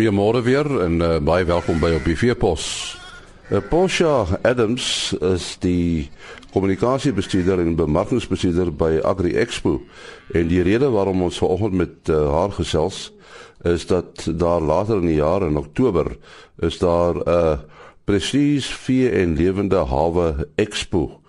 Goeiemôre 0.00 0.40
weer 0.42 0.80
en 0.80 0.94
uh, 1.04 1.08
baie 1.20 1.44
welkom 1.44 1.76
by 1.76 1.90
op 1.92 2.06
die 2.08 2.14
Veepos. 2.16 2.62
Uh, 3.52 3.58
Posha 3.68 4.38
Adams 4.48 5.12
is 5.12 5.58
die 5.60 6.08
kommunikasiebestuurder 6.54 7.60
en 7.60 7.74
bemarkingsbestuurder 7.76 8.70
by 8.72 8.88
Agri 9.04 9.34
Expo 9.36 9.74
en 10.32 10.48
die 10.48 10.62
rede 10.64 10.88
waarom 10.88 11.26
ons 11.26 11.42
vanoggend 11.42 11.76
met 11.82 12.08
uh, 12.08 12.22
haar 12.32 12.56
gesels 12.56 13.10
is 13.68 13.84
dat 13.92 14.24
daar 14.40 14.64
later 14.64 15.04
in 15.04 15.10
die 15.10 15.18
jaar 15.20 15.44
in 15.44 15.60
Oktober 15.60 16.14
is 16.64 16.80
daar 16.80 17.20
'n 17.20 17.28
uh, 17.28 17.58
presies 18.08 18.72
vee 18.72 19.10
en 19.10 19.36
lewende 19.36 19.84
hawe 19.84 20.48
expo. 20.56 21.20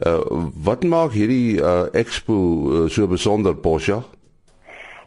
Uh, 0.00 0.24
wat 0.64 0.88
maak 0.88 1.12
hierdie 1.12 1.60
uh, 1.60 1.84
expo 1.92 2.36
uh, 2.72 2.88
so 2.88 3.06
besonder 3.06 3.54
Posha? 3.54 4.04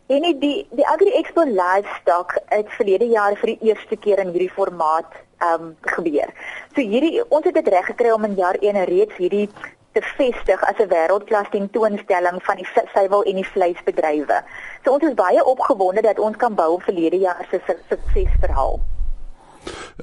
En 0.09 0.23
die 0.40 0.68
die 0.73 0.88
Agri 0.88 1.12
Expo 1.13 1.44
Livestock 1.45 2.31
het 2.45 2.70
verlede 2.73 3.05
jaar 3.05 3.36
vir 3.38 3.52
die 3.52 3.67
eerste 3.70 3.95
keer 3.95 4.17
in 4.23 4.31
hierdie 4.34 4.50
formaat 4.50 5.09
ehm 5.38 5.66
um, 5.67 5.76
gebeur. 5.81 6.31
So 6.73 6.81
hierdie 6.81 7.22
ons 7.27 7.45
het 7.45 7.54
dit 7.54 7.67
reg 7.70 7.86
gekry 7.86 8.09
om 8.12 8.23
in 8.26 8.34
jaar 8.34 8.58
1 8.58 8.80
reeds 8.90 9.20
hierdie 9.22 9.45
te 9.94 10.02
vestig 10.17 10.64
as 10.66 10.80
'n 10.81 10.90
wêreldklas 10.90 11.52
tentoonstelling 11.53 12.40
van 12.44 12.55
die 12.58 12.66
suiwel 12.94 13.23
en 13.23 13.36
die 13.36 13.45
vleisbedrywe. 13.45 14.40
So 14.84 14.94
ons 14.94 15.03
is 15.03 15.14
baie 15.14 15.45
opgewonde 15.45 16.02
dat 16.02 16.20
ons 16.20 16.38
kan 16.38 16.55
bou 16.55 16.72
op 16.73 16.84
verlede 16.84 17.17
jaar 17.17 17.45
se 17.52 17.62
suksesverhaal. 17.89 18.80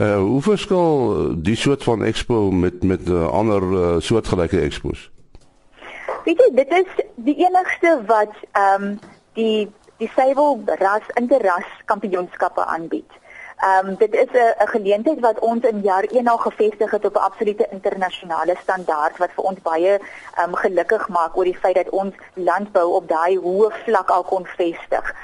Uh 0.01 0.19
hoe 0.19 0.43
verskil 0.43 1.35
die 1.43 1.57
soort 1.57 1.83
van 1.83 2.05
expo 2.05 2.51
met 2.51 2.83
met 2.83 3.09
uh, 3.09 3.27
ander 3.29 3.63
uh, 3.63 3.95
soortgelyke 3.99 4.61
expos? 4.61 5.11
Weet 6.25 6.39
jy, 6.39 6.51
dit 6.55 6.71
is 6.71 7.05
die 7.15 7.37
enigste 7.47 8.03
wat 8.07 8.35
ehm 8.53 8.83
um, 8.83 8.99
die 9.33 9.69
die 9.99 10.11
suiwel 10.15 10.61
ras 10.81 11.07
interras 11.15 11.69
kampioenskappe 11.85 12.65
aanbied. 12.65 13.13
Ehm 13.57 13.89
um, 13.89 13.97
dit 13.97 14.15
is 14.15 14.29
'n 14.33 14.69
geleentheid 14.69 15.21
wat 15.21 15.39
ons 15.39 15.65
in 15.65 15.81
jaar 15.81 16.05
1 16.05 16.29
al 16.29 16.39
gevestig 16.39 16.91
het 16.91 17.05
op 17.05 17.15
'n 17.15 17.27
absolute 17.29 17.67
internasionale 17.71 18.57
standaard 18.63 19.17
wat 19.17 19.31
vir 19.35 19.45
ons 19.45 19.61
baie 19.63 19.93
ehm 19.93 20.49
um, 20.49 20.55
gelukkig 20.55 21.09
maak 21.09 21.37
oor 21.37 21.45
die 21.45 21.59
feit 21.59 21.75
dat 21.75 21.89
ons 21.91 22.15
landbou 22.35 22.93
op 22.93 23.09
daai 23.09 23.37
hoë 23.37 23.73
vlak 23.85 24.11
al 24.11 24.25
kon 24.25 24.47
vestig. 24.47 25.15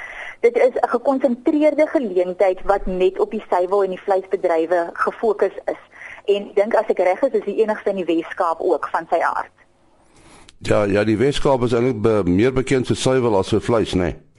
Dit 0.40 0.56
is 0.56 0.74
'n 0.74 0.88
gekonsentreerde 0.88 1.86
geleentheid 1.86 2.62
wat 2.64 2.86
net 2.86 3.18
op 3.18 3.30
die 3.30 3.44
suiwel 3.50 3.82
en 3.82 3.90
die 3.90 4.02
vleisbedrywe 4.02 4.90
gefokus 4.92 5.56
is. 5.64 5.82
En 6.24 6.50
dink 6.54 6.74
as 6.74 6.86
ek 6.86 6.98
reg 6.98 7.22
is, 7.22 7.32
is 7.32 7.44
die 7.44 7.60
enigste 7.62 7.90
in 7.90 7.96
die 7.96 8.14
Wes-Kaap 8.14 8.60
ook 8.60 8.88
van 8.88 9.06
sy 9.10 9.20
aard. 9.20 9.52
Ja, 10.58 10.84
ja, 10.84 11.04
die 11.04 11.16
Wes-Kaap 11.16 11.62
is 11.62 11.72
eintlik 11.72 12.00
be 12.00 12.22
meer 12.24 12.52
bekend 12.52 12.86
vir 12.86 12.96
suiwel 12.96 13.36
as 13.36 13.48
vir 13.48 13.60
vleis, 13.60 13.92
né? 13.94 14.02
Nee? 14.02 14.31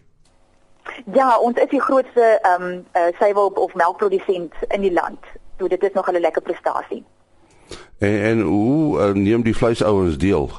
Ja, 1.11 1.39
ons 1.39 1.57
is 1.57 1.69
die 1.69 1.81
grootste 1.81 2.39
ehm 2.41 2.63
um, 2.63 2.85
uh, 2.93 3.01
suiwel 3.19 3.47
of 3.47 3.73
melkprodusent 3.73 4.53
in 4.67 4.81
die 4.81 4.91
land. 4.91 5.19
So 5.59 5.67
dit 5.67 5.83
is 5.83 5.93
nog 5.93 6.11
'n 6.11 6.19
lekker 6.19 6.41
prestasie. 6.41 7.03
En 7.99 8.21
en 8.21 8.41
hoe 8.41 8.99
uh, 8.99 9.13
neem 9.13 9.41
die 9.43 9.55
vleisouers 9.55 10.17
deel? 10.17 10.49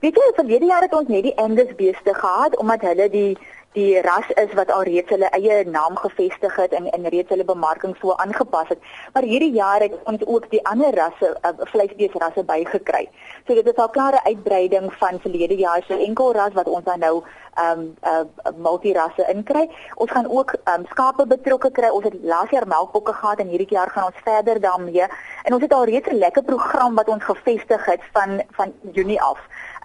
Weet 0.00 0.14
jy, 0.14 0.32
verlede 0.34 0.64
jaar 0.64 0.82
het 0.82 0.94
ons 0.94 1.08
net 1.08 1.22
die 1.22 1.36
Angus 1.38 1.74
beeste 1.76 2.14
gehad 2.14 2.56
omdat 2.56 2.80
hulle 2.80 3.10
die 3.10 3.38
die 3.72 4.00
ras 4.04 4.28
is 4.36 4.52
wat 4.58 4.70
al 4.70 4.82
reeds 4.84 5.10
hulle 5.14 5.28
eie 5.36 5.62
naam 5.64 5.96
gevestig 5.96 6.56
het 6.60 6.72
en 6.76 6.88
en 6.92 7.08
reeds 7.14 7.32
hulle 7.32 7.44
bemarking 7.44 7.94
so 8.00 8.14
aangepas 8.24 8.68
het. 8.68 8.80
Maar 9.12 9.22
hierdie 9.22 9.52
jaar 9.52 9.80
het 9.80 9.94
ons 10.04 10.24
ook 10.26 10.50
die 10.50 10.60
ander 10.68 10.94
rasse 10.94 11.30
uh, 11.32 11.52
vleisbeesrasse 11.72 12.44
bygekry. 12.44 13.08
So 13.46 13.54
dit 13.54 13.66
is 13.66 13.80
al 13.80 13.88
klare 13.88 14.20
uitbreiding 14.24 14.92
van 15.00 15.20
verlede 15.20 15.56
jaar 15.56 15.84
se 15.88 15.96
enkel 15.96 16.32
ras 16.32 16.52
wat 16.52 16.68
ons 16.68 16.84
dan 16.84 17.00
nou 17.00 17.22
ehm 17.52 17.80
um, 17.80 17.88
uh, 18.08 18.52
multirasse 18.56 19.26
inkry. 19.28 19.68
Ons 19.94 20.10
gaan 20.10 20.28
ook 20.28 20.52
ehm 20.52 20.80
um, 20.80 20.86
skape 20.92 21.26
betrokke 21.26 21.70
kry. 21.70 21.88
Ons 21.88 22.04
het 22.04 22.16
laas 22.22 22.50
jaar 22.50 22.68
melkbokke 22.68 23.12
gehad 23.12 23.38
en 23.38 23.48
hierdie 23.48 23.72
jaar 23.76 23.90
gaan 23.90 24.12
ons 24.12 24.24
verder 24.24 24.60
daarmee. 24.60 25.08
En 25.42 25.54
ons 25.54 25.62
het 25.62 25.72
al 25.72 25.84
reeds 25.84 26.08
'n 26.08 26.18
lekker 26.18 26.42
program 26.42 26.94
wat 26.94 27.08
ons 27.08 27.24
gevestig 27.24 27.84
het 27.84 28.00
van 28.12 28.42
van 28.50 28.72
Junie 28.92 29.20
af 29.22 29.38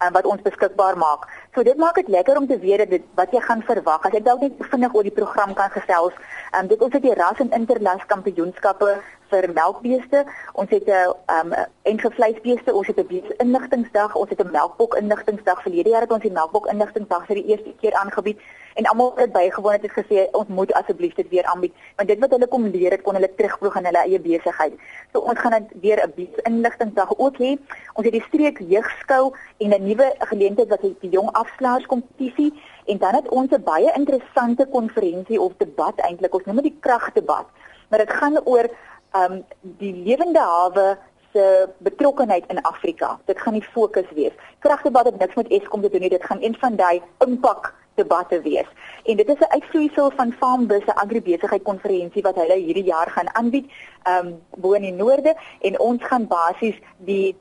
uh, 0.03 0.12
wat 0.12 0.26
ons 0.26 0.42
beskikbaar 0.42 0.97
maak. 0.97 1.28
So 1.57 1.63
dit 1.66 1.78
maak 1.81 1.95
dit 1.97 2.07
lekker 2.13 2.38
om 2.38 2.45
te 2.47 2.59
weet 2.62 2.90
dit 2.90 3.06
wat 3.18 3.31
jy 3.34 3.40
gaan 3.41 3.63
verwag. 3.66 4.03
As 4.06 4.13
ek 4.13 4.25
dalk 4.28 4.44
net 4.45 4.59
vinnig 4.69 4.94
oor 4.94 5.07
die 5.07 5.13
program 5.16 5.56
kan 5.57 5.72
gesels. 5.73 6.13
Ehm 6.51 6.59
um, 6.59 6.68
dit 6.69 6.84
ons 6.85 6.94
het 6.94 7.01
die 7.01 7.16
ras 7.18 7.40
en 7.41 7.50
interlas 7.57 8.03
kampioenskappe 8.12 8.91
vir 9.30 9.50
melkbeeste. 9.54 10.26
Ons 10.54 10.70
het 10.70 10.88
'n 10.88 11.14
um, 11.38 11.54
en 11.84 12.00
vir 12.00 12.12
vleisbeeste, 12.12 12.74
ons 12.74 12.88
het 12.88 13.00
'n 13.00 13.08
beeste-inligtingsdag, 13.08 14.16
ons 14.16 14.30
het 14.30 14.40
'n 14.40 14.52
melkbok-inligtingsdag. 14.52 15.62
Verlede 15.62 15.90
jaar 15.90 16.02
het 16.02 16.12
ons 16.12 16.22
die 16.22 16.32
melkbok-inligtingsdag 16.32 17.26
vir 17.26 17.36
die 17.36 17.46
eerste 17.46 17.74
keer 17.82 17.94
aangebied 17.94 18.40
en 18.78 18.86
almal 18.86 19.14
het 19.16 19.32
bygewoon 19.32 19.82
het 19.82 19.92
gesê 19.92 20.28
ons 20.32 20.48
moet 20.48 20.74
asseblief 20.74 21.14
dit 21.14 21.30
weer 21.30 21.46
aanbied 21.46 21.74
want 21.96 22.10
dit 22.10 22.20
wat 22.20 22.34
hulle 22.36 22.48
kom 22.48 22.66
leer 22.66 22.92
het 22.92 23.02
kon 23.02 23.18
hulle 23.18 23.30
terugvoeg 23.36 23.76
in 23.80 23.86
hulle 23.90 24.04
eie 24.04 24.20
besigheid. 24.20 24.74
So 25.14 25.20
ons 25.20 25.40
gaan 25.40 25.56
dit 25.58 25.82
weer 25.82 26.00
'n 26.04 26.14
beeste-inligtingsdag 26.16 27.18
ook 27.18 27.38
hê. 27.38 27.52
Ons 27.94 28.06
het 28.06 28.14
die 28.14 28.28
streek 28.28 28.59
jeugskou 28.59 29.34
en 29.58 29.70
'n 29.74 29.84
nuwe 29.84 30.14
geleentheid 30.20 30.70
wat 30.70 30.82
die 30.82 31.09
jong 31.09 31.32
afslaers 31.32 31.86
kompetisie 31.86 32.54
en 32.86 32.98
dan 32.98 33.14
het 33.16 33.30
ons 33.30 33.52
'n 33.52 33.64
baie 33.64 33.92
interessante 33.96 34.68
konferensie 34.72 35.42
of 35.42 35.54
debat 35.58 35.96
eintlik 36.00 36.34
ons 36.34 36.46
noem 36.46 36.62
dit 36.62 36.80
kragdebat. 36.80 37.46
Maar 37.90 38.00
dit 38.00 38.14
gaan 38.14 38.46
oor 38.46 38.70
um 39.16 39.44
die 39.62 39.94
lewende 39.94 40.40
hawe 40.40 40.97
se 41.34 41.69
betrokkenheid 41.78 42.45
in 42.47 42.62
Afrika. 42.62 43.19
Dit 43.25 43.40
gaan 43.41 43.53
die 43.53 43.68
fokus 43.73 44.09
wees. 44.16 44.34
Kragdebat 44.59 45.06
het 45.06 45.19
niks 45.19 45.35
met 45.35 45.47
Eskom 45.47 45.81
te 45.81 45.90
doen 45.90 46.01
nie. 46.01 46.09
Dit 46.09 46.25
gaan 46.25 46.41
een 46.41 46.56
van 46.59 46.75
daai 46.75 47.01
impak 47.25 47.73
debatte 47.96 48.41
wees. 48.41 48.67
En 49.03 49.17
dit 49.17 49.29
is 49.29 49.40
'n 49.40 49.51
uitvloeisel 49.51 50.12
van 50.12 50.31
Farmbus 50.31 50.84
se 50.85 50.96
agribesigheid 50.96 51.63
konferensie 51.63 52.22
wat 52.22 52.35
hulle 52.35 52.56
hierdie 52.56 52.84
jaar 52.84 53.09
gaan 53.09 53.35
aanbied, 53.35 53.72
um 54.09 54.41
bo 54.57 54.73
in 54.73 54.81
die 54.81 54.94
noorde 54.94 55.35
en 55.62 55.79
ons 55.79 56.03
gaan 56.03 56.28
basies 56.28 56.75
die 56.97 57.35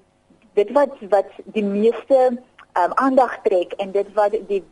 dit 0.54 0.70
wat 0.72 0.92
wat 1.08 1.30
die 1.44 1.64
meeste 1.64 2.38
um, 2.76 2.92
aandag 2.94 3.38
trek 3.42 3.72
en 3.72 3.90
dit 3.90 4.12
wat 4.14 4.36
die 4.48 4.64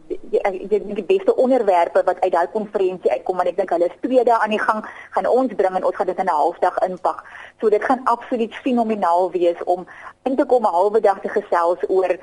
die, 0.43 0.69
die, 0.69 0.95
die, 0.95 1.05
beste 1.05 1.37
onderwerpe 1.37 2.03
wat 2.05 2.21
uit 2.21 2.33
daai 2.33 2.47
konferensie 2.53 3.11
uitkom 3.11 3.41
en 3.41 3.51
ek 3.51 3.57
dink 3.57 3.71
hulle 3.75 3.89
is 3.91 3.99
twee 4.01 4.25
dae 4.25 4.39
aan 4.39 4.55
die 4.55 4.61
gang 4.63 4.85
gaan 5.17 5.31
ons 5.31 5.55
bring 5.55 5.79
en 5.79 5.85
ons 5.85 5.97
gaan 5.97 6.11
dit 6.11 6.19
in 6.19 6.31
'n 6.31 6.41
halfdag 6.41 6.79
inpak. 6.89 7.25
So 7.61 7.71
dit 7.71 7.85
gaan 7.85 8.05
absoluut 8.05 8.55
fenomenaal 8.55 9.31
wees 9.31 9.65
om 9.65 9.87
in 10.23 10.37
te 10.37 10.45
kom 10.45 10.63
'n 10.63 10.77
halwe 10.79 11.01
dag 11.01 11.21
te 11.21 11.29
gesels 11.29 11.79
oor 11.89 12.17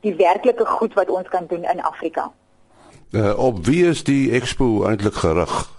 die 0.00 0.14
werklike 0.14 0.66
goed 0.66 0.94
wat 0.94 1.08
ons 1.08 1.28
kan 1.28 1.46
doen 1.46 1.64
in 1.64 1.82
Afrika. 1.82 2.32
Uh, 3.10 3.38
op 3.38 3.66
wie 3.66 3.86
is 3.86 4.04
die 4.04 4.32
expo 4.32 4.84
eintlik 4.84 5.14
gerig? 5.14 5.75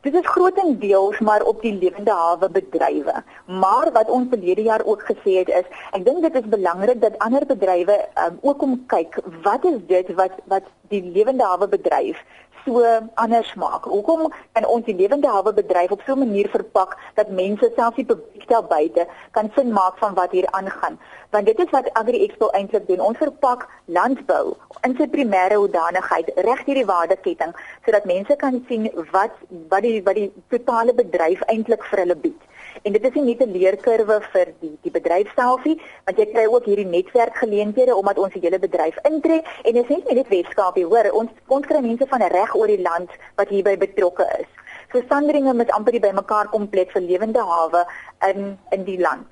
Dit 0.00 0.14
is 0.14 0.26
grootendeels 0.26 1.18
maar 1.18 1.42
op 1.42 1.62
die 1.62 1.72
lewende 1.78 2.10
hawe 2.10 2.50
bedrywe. 2.50 3.14
Maar 3.46 3.92
wat 3.92 4.10
ons 4.10 4.28
verlede 4.30 4.62
jaar 4.62 4.84
ook 4.84 5.02
gesê 5.02 5.38
het 5.40 5.48
is, 5.48 5.66
ek 5.90 6.04
dink 6.04 6.22
dit 6.22 6.34
is 6.34 6.48
belangrik 6.52 7.00
dat 7.00 7.18
ander 7.18 7.46
bedrywe 7.46 7.96
um, 8.26 8.38
ook 8.40 8.58
kom 8.58 8.76
kyk, 8.86 9.18
wat 9.42 9.64
is 9.64 9.80
dit 9.86 10.14
wat 10.14 10.36
wat 10.52 10.68
die 10.92 11.02
lewende 11.02 11.44
hawe 11.44 11.68
bedryf 11.68 12.22
so 12.66 12.82
anders 13.14 13.54
maak. 13.54 13.84
Hoekom 13.84 14.26
kan 14.52 14.66
ons 14.66 14.84
die 14.86 14.94
lewende 15.00 15.30
hawe 15.30 15.52
bedryf 15.58 15.90
op 15.94 16.02
so 16.06 16.12
'n 16.14 16.18
manier 16.24 16.48
verpak 16.48 16.96
dat 17.14 17.30
mense 17.30 17.70
selfs 17.76 17.96
die 17.96 18.08
publiek 18.10 18.48
daar 18.48 18.66
buite 18.74 19.06
kan 19.30 19.50
sin 19.54 19.72
maak 19.72 19.98
van 19.98 20.14
wat 20.14 20.30
hier 20.30 20.48
aangaan? 20.50 20.98
Want 21.30 21.46
dit 21.46 21.58
is 21.58 21.70
wat 21.70 21.92
Agri 21.92 22.24
Expo 22.24 22.48
eintlik 22.48 22.86
doen. 22.86 23.00
Ons 23.00 23.18
verpak 23.18 23.68
landbou 23.84 24.56
in 24.82 24.96
sy 24.96 25.06
primêre 25.06 25.56
hoedanigheid 25.62 26.32
reg 26.48 26.64
hierdie 26.66 26.90
waardeketting 26.92 27.54
sodat 27.84 28.04
mense 28.04 28.36
kan 28.36 28.64
sien 28.68 28.90
wat 29.12 29.32
wat 29.68 29.82
die 29.82 30.02
wat 30.02 30.14
die 30.14 30.32
totale 30.48 30.94
bedryf 30.94 31.40
eintlik 31.46 31.84
vir 31.84 31.98
hulle 31.98 32.16
bied. 32.16 32.40
En 32.82 32.92
dit 32.92 33.04
is 33.04 33.14
nie 33.14 33.24
net 33.24 33.40
'n 33.40 33.52
leerkurwe 33.52 34.20
vir 34.32 34.46
die 34.60 34.78
die 34.82 34.90
bedryf 34.90 35.32
selfie, 35.34 35.80
want 36.04 36.18
jy 36.18 36.26
kry 36.32 36.46
ook 36.46 36.64
hierdie 36.64 36.86
netwerkgeleenthede 36.86 37.96
omdat 37.96 38.18
ons 38.18 38.32
die 38.32 38.40
hele 38.40 38.58
bedryf 38.58 38.96
intree 39.04 39.42
en 39.62 39.72
dit 39.72 39.90
is 39.90 40.04
nie 40.04 40.14
net 40.14 40.28
Weskaapie 40.28 40.84
hoor, 40.84 41.10
ons 41.12 41.30
ons 41.46 41.66
kry 41.66 41.80
mense 41.80 42.06
van 42.06 42.22
reg 42.22 42.54
oor 42.54 42.66
die 42.66 42.82
land 42.82 43.10
wat 43.36 43.48
hierby 43.48 43.76
betrokke 43.76 44.26
is. 44.40 44.50
So 44.92 45.02
sandringe 45.08 45.54
met 45.54 45.70
amper 45.70 45.92
die 45.92 46.00
bymekaar 46.00 46.48
komplet 46.48 46.92
vir 46.92 47.02
lewende 47.02 47.40
hawe 47.40 47.86
in 48.28 48.58
in 48.70 48.84
die 48.84 48.98
land. 48.98 49.26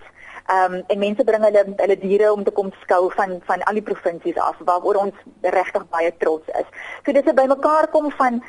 Ehm 0.46 0.74
um, 0.74 0.82
en 0.86 0.98
mense 0.98 1.24
bring 1.24 1.44
hulle 1.44 1.62
hulle 1.76 1.98
diere 1.98 2.32
om 2.32 2.44
te 2.44 2.50
kom 2.50 2.72
skou 2.82 3.10
van 3.16 3.40
van 3.46 3.62
al 3.62 3.78
die 3.80 3.86
provinsies 3.86 4.36
af 4.36 4.58
waaroor 4.58 4.96
ons 5.04 5.14
regtig 5.40 5.86
baie 5.88 6.10
trots 6.18 6.48
is. 6.60 6.68
So 7.04 7.12
dis 7.12 7.24
'n 7.24 7.34
bymekaar 7.34 7.88
kom 7.88 8.10
van 8.10 8.42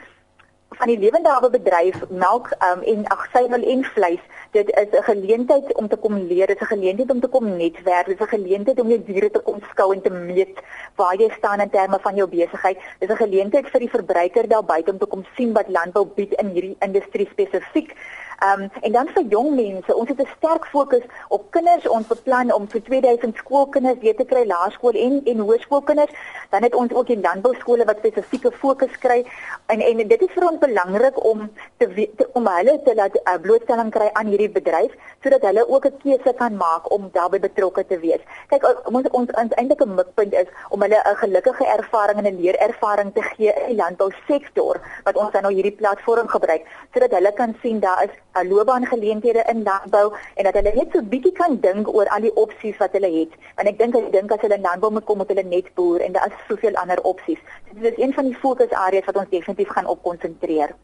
van 0.77 0.87
die 0.87 0.99
lewende 0.99 1.29
hawe 1.29 1.49
bedryf 1.49 1.97
melk 2.09 2.51
um, 2.69 2.81
en 2.81 3.07
ag 3.07 3.27
suiwel 3.33 3.63
en 3.63 3.83
vleis 3.83 4.23
dit 4.51 4.69
is 4.69 4.91
'n 4.99 5.03
geleentheid 5.03 5.73
om 5.75 5.87
te 5.87 5.95
kom 5.95 6.17
leer 6.17 6.47
dit 6.47 6.61
is 6.61 6.67
'n 6.67 6.73
geleentheid 6.75 7.11
om 7.11 7.19
te 7.19 7.27
kom 7.27 7.45
netwerk 7.57 8.05
dit 8.05 8.19
is 8.19 8.25
'n 8.25 8.35
geleentheid 8.37 8.79
om 8.79 8.87
jou 8.87 9.01
diere 9.03 9.29
te 9.31 9.39
kom 9.39 9.59
skou 9.71 9.93
en 9.93 10.01
te 10.01 10.09
meet 10.09 10.59
waar 10.95 11.15
jy 11.15 11.29
staan 11.37 11.59
in 11.59 11.69
terme 11.69 11.99
van 12.01 12.15
jou 12.15 12.27
besigheid. 12.29 12.77
Dit 12.99 13.09
is 13.09 13.15
'n 13.15 13.23
geleentheid 13.23 13.67
vir 13.69 13.79
die 13.79 13.89
verbruiker 13.89 14.47
daar 14.47 14.63
buite 14.63 14.91
om 14.91 14.97
te 14.97 15.05
kom 15.05 15.25
sien 15.35 15.53
wat 15.53 15.69
landbou 15.69 16.05
bied 16.05 16.33
in 16.33 16.47
hierdie 16.47 16.75
industrie 16.79 17.27
spesifiek 17.31 17.95
Ehm 18.39 18.61
um, 18.61 18.69
en 18.81 18.91
dan 18.91 19.07
vir 19.07 19.23
jong 19.29 19.55
mense, 19.55 19.95
ons 19.95 20.09
het 20.09 20.19
'n 20.19 20.29
sterk 20.37 20.65
fokus 20.65 21.03
op 21.27 21.51
kinders. 21.51 21.87
Ons 21.87 22.07
beplan 22.07 22.53
om 22.53 22.67
vir 22.67 22.81
2000 22.81 23.35
skoolkinders 23.35 23.99
weer 23.99 24.15
te 24.15 24.25
kry, 24.25 24.45
laerskool 24.45 24.91
en 24.93 25.21
en 25.25 25.39
hoërskoolkinders. 25.39 26.11
Dan 26.49 26.63
het 26.63 26.75
ons 26.75 26.93
ook 26.93 27.07
die 27.07 27.19
landbouskole 27.19 27.85
wat 27.85 27.97
spesifieke 27.97 28.51
fokus 28.51 28.97
kry. 28.97 29.25
En 29.65 29.79
en 29.81 30.07
dit 30.07 30.21
is 30.21 30.31
vir 30.31 30.49
ons 30.49 30.59
belangrik 30.59 31.23
om 31.23 31.51
te, 31.77 32.09
te 32.17 32.29
om 32.33 32.47
hulle 32.47 32.81
te 32.83 32.95
laat 32.95 33.15
uh, 33.15 33.37
blootstelling 33.41 33.91
kry 33.91 34.09
aan 34.13 34.25
hierdie 34.25 34.49
bedryf 34.49 34.91
sodat 35.23 35.41
hulle 35.41 35.67
ook 35.67 35.85
'n 35.85 35.97
keuse 36.03 36.33
kan 36.37 36.57
maak 36.57 36.91
om 36.91 37.09
daarbey 37.11 37.39
betrokke 37.39 37.85
te 37.85 37.99
wees. 37.99 38.21
Kyk, 38.47 38.63
ons 38.85 39.07
ons 39.11 39.29
eintlik 39.55 39.81
'n 39.81 39.95
mikpunt 39.95 40.33
is 40.33 40.47
om 40.69 40.81
hulle 40.81 40.99
'n 41.05 41.15
gelukkige 41.15 41.65
ervaring 41.65 42.17
en 42.17 42.25
'n 42.25 42.41
leerervaring 42.41 43.13
te 43.13 43.21
gee 43.21 43.53
in 43.53 43.67
die 43.67 43.75
landbousektor 43.75 44.81
wat 45.03 45.15
ons 45.15 45.31
dan 45.31 45.41
nou 45.41 45.53
hierdie 45.53 45.77
platform 45.81 46.27
gebruik 46.27 46.63
sodat 46.93 47.11
hulle 47.11 47.33
kan 47.33 47.55
sien 47.61 47.79
daar 47.79 48.03
is 48.03 48.13
loopbaangeleenthede 48.43 49.43
in 49.51 49.63
landbou 49.63 50.13
en 50.35 50.43
dat 50.43 50.53
hulle 50.53 50.73
net 50.75 50.91
so 50.91 51.01
bietjie 51.01 51.31
kan 51.31 51.59
dink 51.61 51.87
oor 51.93 52.09
al 52.15 52.21
die 52.27 52.33
opsies 52.35 52.77
wat 52.77 52.91
hulle 52.97 53.11
het. 53.19 53.37
Want 53.55 53.71
ek 53.71 53.77
dink 53.79 53.95
ek 53.95 54.11
dink 54.11 54.31
as 54.31 54.43
hulle 54.43 54.59
in 54.59 54.67
landbou 54.67 54.91
moet 54.91 55.05
kom 55.05 55.17
met 55.23 55.31
hulle 55.31 55.47
net 55.47 55.71
boer 55.75 56.01
en 56.01 56.17
daar 56.17 56.27
is 56.27 56.43
soveel 56.49 56.75
ander 56.81 57.01
opsies. 57.01 57.39
Dit 57.71 57.93
is 57.93 58.03
een 58.03 58.13
van 58.13 58.25
die 58.25 58.35
fokusareas 58.41 59.05
wat 59.05 59.23
ons 59.23 59.29
definitief 59.29 59.71
gaan 59.71 59.87
op 59.87 60.03
konsentreer. 60.03 60.75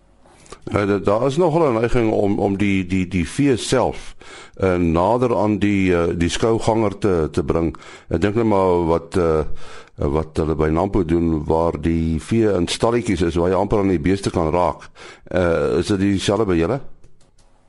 Uh, 0.75 1.03
daar 1.03 1.25
is 1.25 1.37
nogal 1.37 1.71
'n 1.71 1.79
neiging 1.79 2.11
om 2.11 2.39
om 2.39 2.57
die 2.57 2.85
die 2.85 3.07
die 3.07 3.27
vee 3.27 3.55
self 3.55 4.15
uh, 4.57 4.75
nader 4.75 5.35
aan 5.35 5.57
die 5.59 5.91
uh, 5.91 6.03
die 6.15 6.29
skouganger 6.29 6.97
te 6.97 7.27
te 7.31 7.43
bring. 7.43 7.75
Ek 8.09 8.21
dink 8.21 8.35
net 8.35 8.45
maar 8.45 8.85
wat 8.85 9.15
uh, 9.15 9.43
wat 9.95 10.37
hulle 10.37 10.55
by 10.55 10.67
Nampo 10.67 11.05
doen 11.05 11.43
waar 11.45 11.81
die 11.81 12.21
vee 12.21 12.53
in 12.53 12.67
stalletjies 12.67 13.21
is 13.21 13.35
waar 13.35 13.49
jy 13.49 13.55
amper 13.55 13.79
aan 13.79 13.93
die 13.93 13.99
beeste 13.99 14.29
kan 14.29 14.51
raak. 14.51 14.89
Uh, 15.27 15.77
is 15.77 15.87
dit 15.87 15.99
dieselfde 15.99 16.45
by 16.45 16.55
julle? 16.55 16.79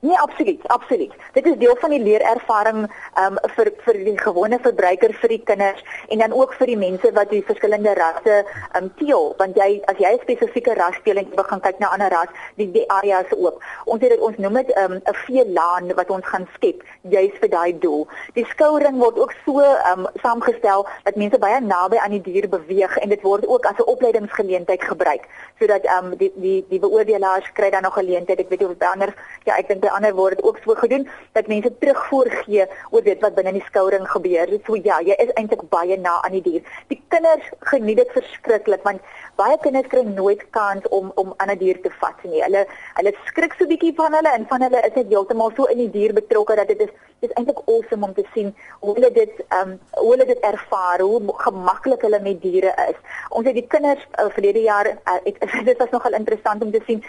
Nee, 0.04 0.18
absoluut, 0.18 0.68
absoluut. 0.68 1.12
Dit 1.32 1.46
is 1.46 1.56
deel 1.58 1.76
van 1.78 1.92
die 1.94 2.00
leerervaring 2.02 2.78
um 3.22 3.36
vir 3.54 3.68
vir 3.84 3.98
die 4.02 4.14
gewone 4.18 4.58
verbruiker, 4.64 5.12
vir 5.20 5.30
die 5.30 5.42
kinders 5.46 5.84
en 6.08 6.18
dan 6.18 6.32
ook 6.34 6.56
vir 6.58 6.72
die 6.72 6.78
mense 6.80 7.12
wat 7.14 7.30
die 7.30 7.42
verskillende 7.46 7.92
rasse 7.94 8.40
um 8.80 8.88
teel, 8.98 9.28
want 9.38 9.54
jy 9.60 9.68
as 9.92 10.00
jy 10.02 10.10
'n 10.10 10.22
spesifieke 10.24 10.74
ras 10.74 10.98
teel 11.04 11.20
en 11.22 11.28
begin 11.36 11.62
kyk 11.66 11.78
na 11.78 11.92
ander 11.94 12.10
ras, 12.10 12.34
die 12.58 12.66
die 12.72 12.82
areas 12.90 13.30
ook. 13.30 13.62
Ons 13.84 14.02
het 14.02 14.10
dit 14.10 14.24
ons 14.30 14.38
noem 14.38 14.58
dit 14.62 14.72
um 14.82 14.94
'n 14.98 15.14
veelaan 15.26 15.94
wat 15.94 16.10
ons 16.10 16.26
gaan 16.26 16.48
skep 16.56 16.82
juis 17.02 17.38
vir 17.38 17.48
daai 17.54 17.78
doel. 17.78 18.08
Die 18.34 18.46
skouring 18.50 18.98
word 18.98 19.18
ook 19.18 19.32
so 19.44 19.62
um 19.92 20.08
saamgestel 20.22 20.86
dat 21.04 21.14
mense 21.16 21.38
baie 21.38 21.60
naby 21.60 21.96
aan 22.02 22.18
die 22.18 22.22
dier 22.32 22.48
beweeg 22.48 22.98
en 22.98 23.08
dit 23.08 23.22
word 23.22 23.46
ook 23.46 23.66
as 23.66 23.78
'n 23.78 23.86
opleidingsgeleentheid 23.94 24.82
gebruik 24.82 25.30
sodat 25.60 25.86
um 25.86 26.16
die 26.16 26.32
die 26.34 26.66
die 26.68 26.80
beoordelaars 26.80 27.52
kry 27.52 27.70
dan 27.70 27.82
nog 27.82 27.94
geleentheid. 27.94 28.40
Ek 28.40 28.48
weet 28.48 28.58
nie 28.58 28.68
of 28.68 28.82
ander 28.92 29.14
ja, 29.44 29.54
ek 29.56 29.68
dink 29.68 29.91
ander 29.96 30.14
word 30.14 30.36
dit 30.36 30.44
ook 30.44 30.58
so 30.64 30.74
gedoen 30.74 31.08
dat 31.32 31.50
mense 31.52 31.72
terugvoer 31.78 32.30
gee 32.44 32.66
oor 32.90 33.04
dit 33.06 33.20
wat 33.24 33.34
binne 33.34 33.52
die 33.52 33.64
skouring 33.66 34.06
gebeur. 34.14 34.52
So 34.66 34.76
ja, 34.76 35.00
jy 35.00 35.16
is 35.24 35.32
eintlik 35.34 35.64
baie 35.74 35.98
na 35.98 36.18
aan 36.22 36.36
die 36.38 36.44
dier. 36.48 36.62
Die 36.92 37.00
kinders 37.14 37.48
geniet 37.72 38.02
dit 38.02 38.16
verskriklik 38.16 38.82
want 38.88 39.00
baie 39.40 39.58
kinders 39.62 39.88
kry 39.92 40.04
nooit 40.08 40.42
kans 40.56 40.88
om 40.88 41.12
om 41.14 41.34
aan 41.36 41.50
'n 41.50 41.58
dier 41.58 41.80
te 41.82 41.90
vat 42.00 42.24
nie. 42.24 42.42
Hulle 42.42 42.66
hulle 42.98 43.12
skrik 43.28 43.54
so 43.58 43.66
bietjie 43.66 43.94
van 43.96 44.14
hulle 44.18 44.32
en 44.34 44.46
van 44.46 44.62
hulle 44.62 44.82
is 44.88 44.94
dit 44.94 45.08
heeltemal 45.08 45.52
so 45.56 45.64
in 45.64 45.78
die 45.78 45.90
dier 45.90 46.12
betrokke 46.12 46.56
dat 46.56 46.68
dit 46.68 46.80
is 46.80 46.92
dit 47.22 47.30
is 47.30 47.36
eintlik 47.38 47.60
awesome 47.70 48.06
om 48.06 48.14
te 48.14 48.24
sien 48.34 48.54
hoe 48.80 48.94
hulle 48.94 49.10
dit 49.12 49.42
ehm 49.48 49.70
um, 49.70 49.78
hoe 50.00 50.10
hulle 50.10 50.26
dit 50.26 50.40
ervaar, 50.52 51.00
hoe 51.00 51.34
gemaklik 51.46 52.02
hulle 52.02 52.20
met 52.20 52.40
diere 52.42 52.72
is. 52.88 52.98
Ons 53.30 53.46
het 53.46 53.54
die 53.54 53.66
kinders 53.74 54.02
uh, 54.18 54.26
verlede 54.36 54.64
jaar 54.64 54.90
uh, 54.90 55.18
het, 55.24 55.38
dit 55.70 55.78
was 55.78 55.90
nogal 55.90 56.18
interessant 56.18 56.62
om 56.62 56.72
te 56.72 56.82
sien 56.86 57.04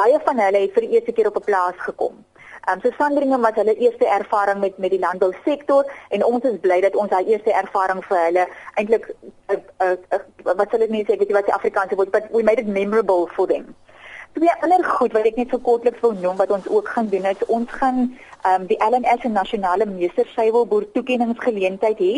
baie 0.00 0.20
van 0.24 0.40
hulle 0.44 0.64
het 0.64 0.74
vir 0.76 0.86
die 0.86 0.96
eerste 0.96 1.12
keer 1.12 1.28
op 1.28 1.36
'n 1.36 1.44
plaas 1.44 1.78
gekom. 1.84 2.24
Um, 2.68 2.80
so 2.82 2.90
Sandringe 2.98 3.38
wat 3.40 3.56
hulle 3.56 3.74
eerste 3.74 4.06
ervaring 4.06 4.60
met 4.60 4.78
met 4.78 4.90
die 4.90 5.00
landbou 5.00 5.32
sektor 5.44 5.84
en 6.08 6.24
ons 6.24 6.44
is 6.44 6.58
bly 6.60 6.80
dat 6.84 6.96
ons 6.96 7.10
daai 7.10 7.30
eerste 7.32 7.52
ervaring 7.52 8.02
vir 8.04 8.18
hulle 8.24 8.44
eintlik 8.80 9.06
uh, 9.08 9.56
uh, 9.86 9.94
uh, 10.16 10.18
wat 10.44 10.66
sal 10.70 10.84
ek 10.84 10.92
net 10.92 11.08
sê 11.08 11.16
weet 11.16 11.32
jy 11.32 11.36
wat 11.38 11.48
die 11.48 11.54
Afrikaanse 11.56 11.96
woord 11.96 12.12
but 12.16 12.28
we 12.34 12.42
made 12.42 12.60
it 12.60 12.68
memorable 12.68 13.24
for 13.36 13.48
them. 13.48 13.70
Twee 14.36 14.52
ander 14.66 14.84
goed 14.84 15.16
wat 15.16 15.30
ek 15.30 15.40
net 15.40 15.54
so 15.54 15.62
kortliks 15.70 16.02
wil 16.04 16.12
noem 16.20 16.36
wat 16.42 16.52
ons 16.58 16.68
ook 16.68 16.92
gaan 16.96 17.08
doen 17.14 17.30
is 17.32 17.46
ons 17.46 17.72
gaan 17.80 18.02
ehm 18.02 18.60
um, 18.60 18.68
die 18.68 18.80
LNS 18.90 19.24
nasionale 19.38 19.88
meester 19.94 20.28
suiwelboer 20.34 20.90
toekenningsgeleentheid 20.98 22.04
hê 22.04 22.12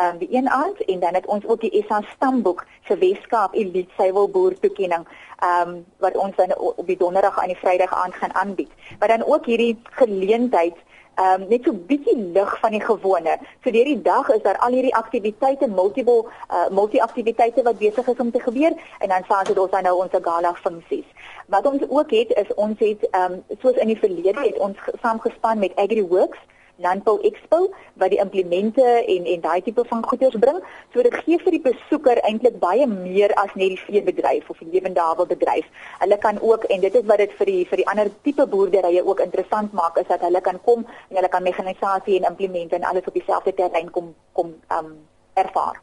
um, 0.00 0.18
die 0.18 0.28
een 0.30 0.48
aand 0.50 0.84
en 0.84 1.00
dan 1.00 1.14
het 1.14 1.26
ons 1.26 1.46
ook 1.46 1.60
die 1.60 1.84
SA 1.88 2.00
stamboek 2.14 2.64
se 2.86 2.98
Weskaap 2.98 3.54
Elite 3.54 3.92
Suiwelboer 3.96 4.58
toekenning 4.60 5.06
um, 5.44 5.84
wat 5.98 6.16
ons 6.16 6.36
dan 6.36 6.56
op 6.58 6.86
die 6.86 6.96
donderdag 6.96 7.38
aan 7.38 7.52
die 7.52 7.58
Vrydag 7.58 7.94
aand 7.94 8.14
gaan 8.14 8.34
aanbied. 8.34 8.70
Maar 8.98 9.08
dan 9.08 9.24
ook 9.24 9.46
hierdie 9.46 9.78
geleentheid 9.82 10.76
um, 11.20 11.48
net 11.48 11.64
so 11.64 11.72
bietjie 11.72 12.16
lig 12.16 12.58
van 12.60 12.70
die 12.70 12.80
gewone. 12.80 13.36
So 13.64 13.70
deur 13.70 13.84
die 13.84 14.02
dag 14.02 14.28
is 14.34 14.42
daar 14.42 14.58
al 14.58 14.76
hierdie 14.76 14.94
aktiwiteite, 14.94 15.68
multiple 15.68 16.24
uh, 16.50 16.68
multi-aktiwiteite 16.70 17.62
wat 17.62 17.78
besig 17.78 18.08
is 18.08 18.22
om 18.24 18.30
te 18.30 18.40
gebeur 18.40 18.72
en 18.98 19.08
dan 19.08 19.28
saans 19.28 19.48
het 19.48 19.58
ons 19.58 19.70
dan 19.70 19.82
nou 19.88 19.96
ons 20.02 20.16
gala 20.22 20.54
funksies. 20.54 21.28
Wat 21.46 21.66
ons 21.66 21.82
ook 21.88 22.10
het 22.10 22.32
is 22.44 22.54
ons 22.54 22.78
het 22.78 23.08
um, 23.10 23.42
soos 23.60 23.76
in 23.76 23.92
die 23.92 23.98
verlede 23.98 24.40
het 24.40 24.58
ons 24.58 24.78
saamgespan 25.02 25.58
met 25.58 25.76
AgriWorks 25.76 26.38
Landbou 26.76 27.20
Expo 27.20 27.74
wat 28.00 28.10
die 28.10 28.18
implemente 28.18 28.82
en 28.82 29.24
en 29.24 29.40
daai 29.40 29.62
tipe 29.62 29.84
van 29.88 30.04
goederes 30.06 30.38
bring. 30.40 30.58
So 30.92 31.02
dit 31.02 31.14
gee 31.24 31.38
vir 31.38 31.56
die 31.56 31.62
besoeker 31.66 32.20
eintlik 32.28 32.58
baie 32.58 32.86
meer 32.86 33.34
as 33.34 33.54
net 33.54 33.74
die 33.74 33.82
veebedryf 33.84 34.50
of 34.50 34.58
die 34.58 34.70
lewendawe 34.72 35.26
bedryf. 35.26 35.68
Hulle 35.98 36.18
kan 36.18 36.40
ook 36.40 36.64
en 36.64 36.80
dit 36.80 36.94
is 36.94 37.06
wat 37.06 37.18
dit 37.18 37.38
vir 37.38 37.46
die 37.46 37.62
vir 37.68 37.82
die 37.82 37.88
ander 37.88 38.10
tipe 38.22 38.46
boerderye 38.46 39.04
ook 39.04 39.20
interessant 39.20 39.72
maak 39.72 39.96
is 40.00 40.08
dat 40.08 40.20
hulle 40.20 40.40
kan 40.40 40.60
kom 40.64 40.86
en 41.08 41.16
hulle 41.20 41.28
kan 41.28 41.42
mekanisasie 41.42 42.18
en 42.18 42.30
implemente 42.32 42.76
en 42.76 42.84
alles 42.84 43.06
op 43.06 43.14
dieselfde 43.14 43.54
terrein 43.54 43.90
kom 43.90 44.14
kom 44.32 44.54
um 44.72 44.92
ervaar. 45.34 45.80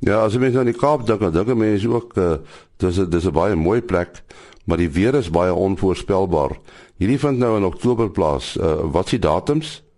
Ja, 0.00 0.22
as 0.24 0.32
jy 0.32 0.40
mens 0.40 0.56
aan 0.56 0.70
die 0.70 0.76
Kaap 0.76 1.04
dink, 1.06 1.20
dan 1.20 1.34
dink 1.34 1.58
mense 1.60 1.88
ook 1.88 2.16
uh, 2.16 2.38
dis 2.80 2.98
'n 2.98 3.10
dis 3.10 3.26
'n 3.26 3.32
baie 3.32 3.54
mooi 3.54 3.82
plek, 3.82 4.22
maar 4.64 4.76
die 4.76 4.90
weer 4.90 5.14
is 5.14 5.30
baie 5.30 5.54
onvoorspelbaar. 5.54 6.56
Hierdie 6.96 7.18
vind 7.18 7.38
nou 7.38 7.56
in 7.56 7.64
Oktober 7.64 8.10
plaas. 8.10 8.56
Uh, 8.56 8.80
wat 8.92 9.04
is 9.04 9.10
die 9.10 9.18
datums? 9.18 9.89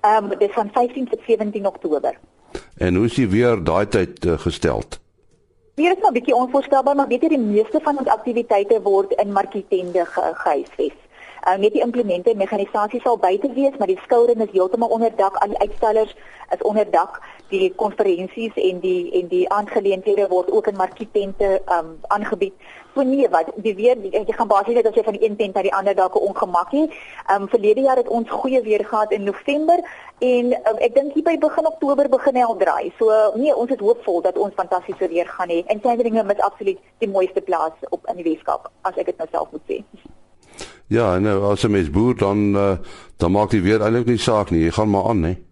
Ehm 0.00 0.30
um, 0.30 0.38
dis 0.38 0.52
van 0.52 0.70
15 0.72 1.08
tot 1.08 1.20
17 1.26 1.66
Oktober. 1.66 2.18
En 2.76 2.94
hoe 2.94 3.04
is 3.04 3.14
die 3.14 3.28
weer 3.28 3.64
daai 3.64 3.88
tyd 3.88 4.24
uh, 4.24 4.38
gestel? 4.38 4.82
Weer 5.74 5.92
is 5.96 6.02
maar 6.02 6.12
bietjie 6.12 6.34
onvoorstelbaar, 6.34 6.94
maar 6.94 7.08
weet 7.08 7.22
jy 7.22 7.28
die 7.28 7.38
meeste 7.38 7.80
van 7.82 7.98
ons 7.98 8.08
aktiwiteite 8.08 8.80
word 8.82 9.12
in 9.22 9.32
markietende 9.32 10.04
ge 10.06 10.30
gehuisves. 10.34 10.96
Uh, 11.46 11.54
net 11.56 11.72
die 11.72 11.82
implemente 11.82 12.30
en 12.30 12.36
mekanisasie 12.36 13.00
sal 13.00 13.18
buite 13.18 13.52
wees, 13.54 13.76
maar 13.78 13.86
die 13.86 14.00
skouring 14.02 14.42
is 14.42 14.50
heeltemal 14.52 14.88
onder 14.88 15.14
dak. 15.16 15.36
Al 15.38 15.54
die 15.54 15.58
uitstallers 15.58 16.16
is 16.50 16.62
onder 16.62 16.90
dak. 16.90 17.20
Die 17.48 17.72
konferensies 17.74 18.54
en 18.54 18.80
die 18.82 19.10
en 19.20 19.30
die 19.30 19.44
aangeleenthede 19.54 20.26
word 20.28 20.50
ook 20.50 20.66
in 20.66 20.76
markietente 20.76 21.62
um 21.78 21.94
aangebied. 22.02 22.54
So 22.94 23.02
nee, 23.02 23.28
wat 23.28 23.50
die 23.56 23.74
weer 23.74 23.96
jy 24.00 24.24
gaan 24.26 24.48
basies 24.48 24.74
net 24.74 24.86
as 24.86 24.94
jy 24.96 25.04
van 25.06 25.16
die 25.16 25.24
een 25.26 25.36
tent 25.36 25.54
na 25.54 25.62
die 25.62 25.74
ander 25.74 25.94
dalk 25.94 26.16
'n 26.16 26.28
ongemak 26.28 26.70
het. 26.72 26.90
Um 27.34 27.48
verlede 27.48 27.80
jaar 27.80 27.96
het 27.96 28.08
ons 28.08 28.30
goeie 28.30 28.62
weer 28.62 28.84
gehad 28.84 29.12
in 29.12 29.24
November 29.24 29.78
en 30.18 30.44
um, 30.68 30.78
ek 30.78 30.94
dink 30.94 31.12
hier 31.12 31.24
by 31.24 31.36
begin 31.38 31.66
Oktober 31.66 32.08
begin 32.08 32.34
hy 32.34 32.42
al 32.42 32.56
draai. 32.56 32.92
So 32.98 33.32
nee, 33.34 33.54
ons 33.54 33.70
is 33.70 33.78
hoopvol 33.78 34.22
dat 34.22 34.38
ons 34.38 34.54
fantastiese 34.54 35.08
weer 35.08 35.26
gaan 35.26 35.48
hê. 35.48 35.64
En 35.66 35.80
Sandringham 35.82 36.30
is 36.30 36.40
absoluut 36.40 36.78
die 36.98 37.08
mooiste 37.08 37.40
plaas 37.40 37.72
op 37.90 38.06
in 38.06 38.16
die 38.16 38.24
Weskaap 38.24 38.70
as 38.82 38.96
ek 38.96 39.06
dit 39.06 39.18
nou 39.18 39.28
self 39.30 39.50
moet 39.52 39.66
sê. 39.68 39.84
Ja, 40.88 41.18
nou 41.18 41.52
as 41.52 41.62
jy 41.62 41.68
mens 41.68 41.90
boer 41.90 42.16
dan 42.16 42.56
uh, 42.56 42.76
dan 43.16 43.32
maak 43.32 43.50
die 43.50 43.62
weer 43.62 43.82
eintlik 43.82 44.06
nie 44.06 44.18
saak 44.18 44.50
nie. 44.50 44.64
Jy 44.64 44.70
gaan 44.70 44.90
maar 44.90 45.10
aan, 45.10 45.22
hè. 45.22 45.47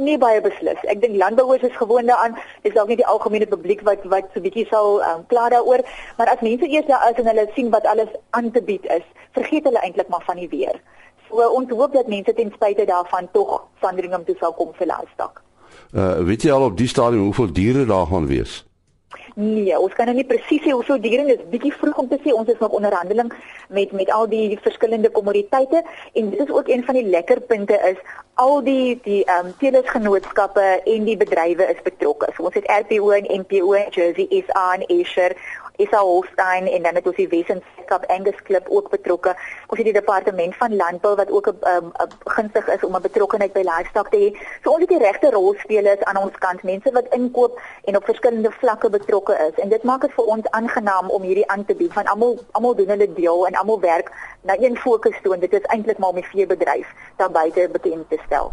Nee 0.00 0.16
baie 0.20 0.40
beslis. 0.40 0.80
Ek 0.88 1.00
dink 1.02 1.18
landbouers 1.20 1.64
is 1.66 1.76
gewoond 1.76 2.08
daaraan. 2.08 2.38
Dis 2.64 2.72
dalk 2.76 2.88
nie 2.88 2.96
die 3.00 3.08
algemene 3.12 3.48
publiek 3.50 3.82
wat 3.88 4.06
wat 4.12 4.30
so 4.32 4.40
bietjie 4.40 4.64
sal 4.70 5.02
um, 5.04 5.26
kla 5.28 5.50
daaroor, 5.52 5.84
maar 6.16 6.32
as 6.32 6.40
mense 6.46 6.68
eers 6.68 6.88
daar 6.88 7.04
is 7.10 7.20
en 7.20 7.28
hulle 7.28 7.44
sien 7.56 7.68
wat 7.74 7.88
alles 7.90 8.14
aan 8.38 8.48
te 8.54 8.62
bied 8.64 8.86
is, 8.96 9.04
vergeet 9.36 9.68
hulle 9.68 9.82
eintlik 9.84 10.08
maar 10.08 10.24
van 10.24 10.40
die 10.40 10.48
weer. 10.48 10.80
So 11.28 11.44
ons 11.58 11.70
hoop 11.70 11.92
dat 11.92 12.08
mense 12.08 12.32
ten 12.34 12.52
spyte 12.54 12.88
daarvan 12.88 13.28
tog 13.36 13.60
Sandringham 13.84 14.24
toe 14.24 14.38
sal 14.40 14.56
kom 14.56 14.72
vir 14.80 14.88
laatstak. 14.94 15.44
Uh 15.92 16.24
weet 16.24 16.48
jy 16.48 16.56
al 16.56 16.70
op 16.70 16.80
die 16.80 16.88
stadium 16.88 17.28
hoeveel 17.28 17.52
diere 17.52 17.84
daar 17.84 18.08
gaan 18.08 18.26
wees? 18.30 18.62
Nee, 19.34 19.78
ons 19.78 19.92
kan 19.94 20.08
nou 20.08 20.16
nie 20.16 20.26
presies 20.26 20.62
sê 20.64 20.72
hoeveel 20.74 20.98
diere 21.02 21.34
is 21.34 21.42
bietjie 21.52 21.72
vroeg 21.76 21.98
om 22.02 22.08
te 22.10 22.18
sê. 22.22 22.32
Ons 22.34 22.48
is 22.48 22.58
nog 22.58 22.74
onderhandeling 22.78 23.30
met 23.68 23.92
met 23.92 24.10
al 24.10 24.28
die 24.28 24.58
verskillende 24.62 25.10
kommoditeite 25.10 25.82
en 26.12 26.30
dit 26.30 26.40
is 26.40 26.50
ook 26.50 26.68
een 26.68 26.84
van 26.84 26.98
die 26.98 27.06
lekker 27.06 27.40
punte 27.40 27.78
is 27.92 28.00
al 28.34 28.62
die 28.64 28.98
die 29.04 29.24
ehm 29.24 29.46
um, 29.46 29.54
teelersgenootskappe 29.58 30.66
en 30.94 31.04
die 31.04 31.16
bedrywe 31.16 31.68
is 31.74 31.82
betrokke. 31.82 32.32
So 32.36 32.48
ons 32.48 32.58
het 32.58 32.70
RPO 32.80 33.10
en 33.10 33.30
MPO 33.40 33.72
en 33.72 33.90
Jersey 33.90 34.44
SA 34.46 34.66
en 34.74 34.86
Esher 34.98 35.36
SA 35.86 36.00
Holstein 36.00 36.66
en 36.66 36.82
dan 36.82 36.94
het 36.94 37.06
ons 37.06 37.16
die 37.16 37.28
Wesenskap 37.28 38.04
Angus 38.06 38.42
Klub 38.42 38.68
ook 38.68 38.90
betrokke. 38.90 39.34
Ons 39.66 39.78
het 39.78 39.88
die 39.88 39.96
departement 39.96 40.56
van 40.56 40.76
landbou 40.76 41.14
wat 41.16 41.30
ook 41.30 41.48
'n 41.48 41.56
um, 41.72 41.92
gunstig 42.24 42.68
is 42.68 42.84
om 42.84 42.96
'n 42.96 43.02
betrokkeheid 43.02 43.52
by 43.52 43.64
livestock 43.72 44.10
te 44.10 44.16
hê. 44.16 44.28
So 44.62 44.70
ons 44.70 44.80
het 44.80 44.88
die 44.88 44.98
regte 44.98 45.30
rolspelers 45.30 46.02
aan 46.02 46.16
ons 46.16 46.38
kant, 46.38 46.62
mense 46.62 46.92
wat 46.92 47.14
inkoop 47.14 47.60
en 47.84 47.96
op 47.96 48.04
verskillende 48.04 48.50
vlakke 48.50 48.90
betrokke 48.90 49.34
is. 49.48 49.62
En 49.62 49.68
dit 49.68 49.82
maak 49.82 50.00
dit 50.00 50.12
vir 50.12 50.24
ons 50.24 50.50
aangenaam 50.50 51.10
om 51.10 51.22
hierdie 51.22 51.48
aan 51.48 51.64
te 51.64 51.74
bied 51.74 51.92
van 51.92 52.04
almal 52.04 52.38
almal 52.50 52.74
doen 52.74 52.88
hulle 52.88 53.12
deel 53.12 53.46
en 53.46 53.54
almal 53.54 53.80
werk 53.80 54.12
na 54.40 54.56
een 54.58 54.76
fokus 54.76 55.20
toe 55.22 55.34
en 55.34 55.40
dit 55.40 55.52
is 55.52 55.62
eintlik 55.62 55.98
maar 55.98 56.08
om 56.08 56.14
die 56.14 56.30
veebedryf 56.32 56.88
daar 57.16 57.30
buite 57.30 57.68
bekend 57.72 58.08
te 58.08 58.18
stel. 58.26 58.52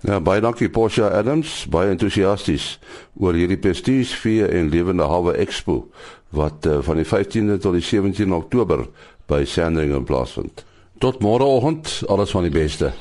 Ja, 0.00 0.16
baie 0.20 0.40
dankie 0.40 0.70
Portia 0.72 1.10
Adams, 1.12 1.66
baie 1.68 1.90
entoesiasties 1.92 2.78
oor 3.20 3.36
hierdie 3.36 3.58
Prestige 3.60 4.16
Vee 4.16 4.46
en 4.48 4.70
Lewende 4.72 5.04
Hawe 5.04 5.34
Expo 5.36 5.82
wat 6.32 6.64
uh, 6.64 6.78
van 6.86 6.96
die 6.96 7.04
15de 7.04 7.58
tot 7.60 7.76
die 7.76 7.84
17de 7.84 8.32
Oktober 8.32 8.86
by 9.28 9.42
Sandringham 9.44 10.06
plaasvind. 10.08 10.64
Tot 11.00 11.20
môreoggend, 11.24 12.00
alles 12.08 12.32
van 12.32 12.48
die 12.48 12.54
beste. 12.54 12.92